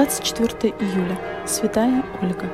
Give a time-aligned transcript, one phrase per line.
[0.00, 1.46] 24 июля.
[1.46, 2.48] Святая Ольга.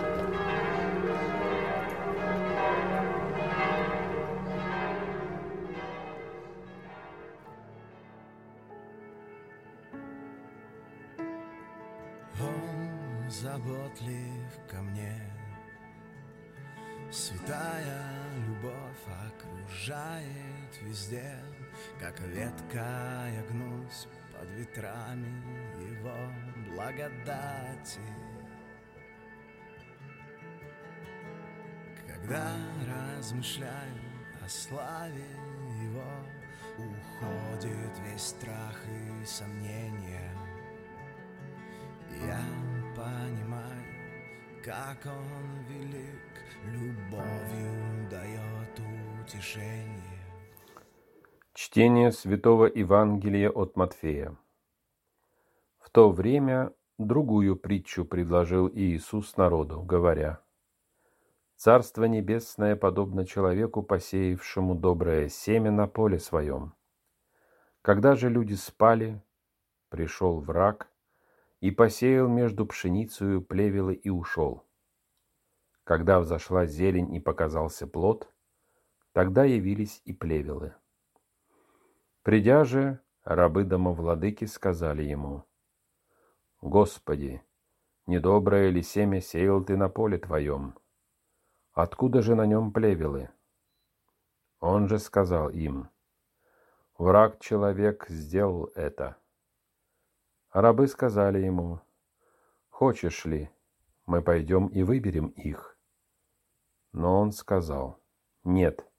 [12.40, 15.22] Он заботлив ко мне,
[17.12, 18.02] Святая
[18.48, 18.74] любовь
[19.06, 21.38] окружает везде,
[22.00, 25.44] Как ветка я гнусь под ветрами
[25.92, 28.00] Его благодати.
[32.06, 32.56] Когда
[33.16, 34.00] размышляю
[34.44, 35.26] о славе
[35.82, 36.26] Его,
[36.78, 40.30] Уходит весь страх и сомнение.
[42.20, 42.44] Я
[42.94, 43.82] понимаю,
[44.62, 46.20] как Он велик,
[46.66, 48.80] любовью дает
[49.22, 50.02] утешение.
[51.54, 54.36] Чтение Святого Евангелия от Матфея.
[55.96, 60.42] То время другую притчу предложил Иисус народу, говоря,
[61.56, 66.74] «Царство небесное подобно человеку, посеявшему доброе семя на поле своем.
[67.80, 69.22] Когда же люди спали,
[69.88, 70.90] пришел враг
[71.60, 74.66] и посеял между пшеницею плевелы и ушел.
[75.84, 78.30] Когда взошла зелень и показался плод,
[79.12, 80.74] тогда явились и плевелы.
[82.22, 85.46] Придя же, рабы домовладыки сказали ему,
[86.60, 87.42] «Господи,
[88.06, 90.78] недоброе ли семя сеял ты на поле твоем?
[91.72, 93.30] Откуда же на нем плевелы?»
[94.60, 95.90] Он же сказал им,
[96.98, 99.16] «Враг человек сделал это».
[100.50, 101.80] Рабы сказали ему,
[102.70, 103.50] «Хочешь ли,
[104.06, 105.78] мы пойдем и выберем их?»
[106.92, 108.00] Но он сказал,
[108.44, 108.90] «Нет,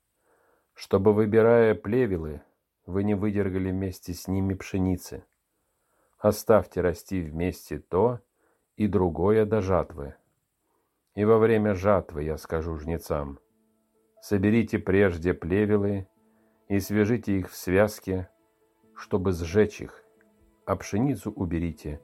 [0.74, 2.44] чтобы, выбирая плевелы,
[2.86, 5.26] вы не выдергали вместе с ними пшеницы.
[6.18, 8.20] Оставьте расти вместе то
[8.76, 10.16] и другое до жатвы.
[11.14, 13.40] И во время жатвы я скажу жнецам,
[14.22, 16.08] соберите прежде плевелы
[16.68, 18.30] и свяжите их в связке,
[18.96, 20.04] чтобы сжечь их,
[20.66, 22.02] а пшеницу уберите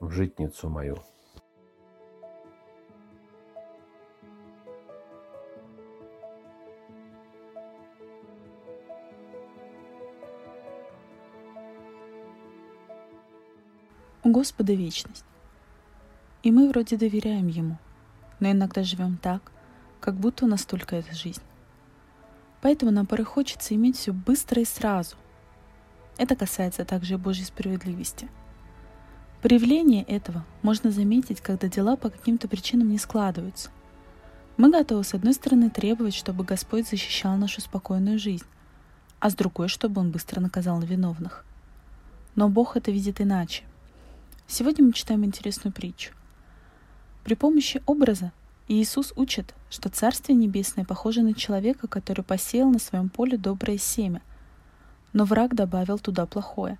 [0.00, 0.96] в житницу мою.
[14.22, 15.24] У Господа вечность.
[16.42, 17.78] И мы вроде доверяем Ему,
[18.40, 19.52] но иногда живем так,
[20.00, 21.42] как будто у нас только эта жизнь.
[22.60, 25.16] Поэтому нам порой хочется иметь все быстро и сразу.
[26.18, 28.28] Это касается также и Божьей справедливости.
[29.42, 33.70] Проявление этого можно заметить, когда дела по каким-то причинам не складываются.
[34.56, 38.46] Мы готовы, с одной стороны, требовать, чтобы Господь защищал нашу спокойную жизнь,
[39.20, 41.44] а с другой, чтобы Он быстро наказал виновных.
[42.34, 43.64] Но Бог это видит иначе.
[44.48, 46.12] Сегодня мы читаем интересную притчу.
[47.24, 48.30] При помощи образа
[48.68, 54.22] Иисус учит, что Царствие Небесное похоже на человека, который посеял на своем поле доброе семя,
[55.12, 56.78] но враг добавил туда плохое.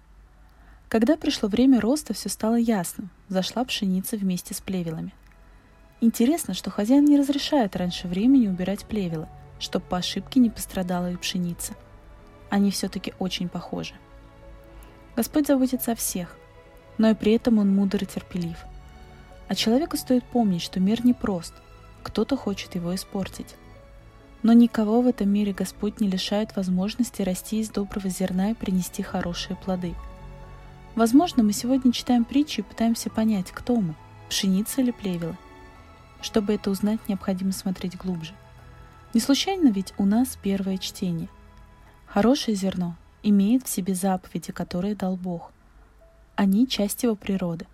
[0.88, 3.10] Когда пришло время роста, все стало ясным.
[3.28, 5.12] Зашла пшеница вместе с плевелами.
[6.00, 9.26] Интересно, что хозяин не разрешает раньше времени убирать плевелы,
[9.58, 11.74] чтобы по ошибке не пострадала и пшеница.
[12.48, 13.94] Они все-таки очень похожи.
[15.16, 16.36] Господь заботится о всех,
[16.98, 18.56] но и при этом Он мудр и терпелив.
[19.48, 21.54] А человеку стоит помнить, что мир непрост,
[22.02, 23.54] кто-то хочет его испортить.
[24.42, 29.02] Но никого в этом мире Господь не лишает возможности расти из доброго зерна и принести
[29.02, 29.94] хорошие плоды.
[30.94, 33.94] Возможно, мы сегодня читаем притчу и пытаемся понять, кто мы–
[34.28, 35.36] пшеница или плевела.
[36.20, 38.32] Чтобы это узнать, необходимо смотреть глубже.
[39.14, 41.28] Не случайно ведь у нас первое чтение.
[42.06, 45.52] Хорошее зерно имеет в себе заповеди, которые дал Бог.
[46.36, 47.66] Они– часть его природы.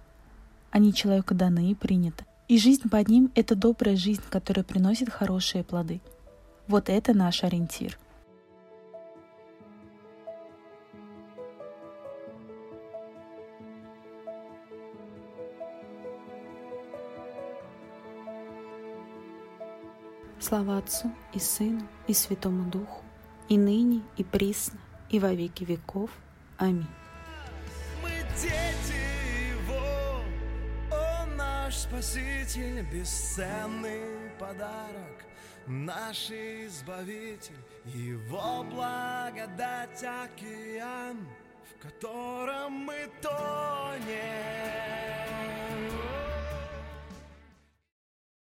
[0.70, 2.24] Они человеку даны и приняты.
[2.46, 6.00] И жизнь под ним– это добрая жизнь, которая приносит хорошие плоды.
[6.68, 7.98] Вот это наш ориентир.
[20.38, 23.02] Слава Отцу и Сыну и Святому Духу,
[23.48, 24.78] и ныне, и присно,
[25.10, 26.10] и во веки веков.
[26.58, 26.86] Аминь.
[28.40, 30.24] Дети Его,
[30.90, 35.24] Он наш Спаситель, бесценный подарок,
[35.66, 41.28] наш Избавитель, Его благодать океан,
[41.70, 45.21] в котором мы тонем.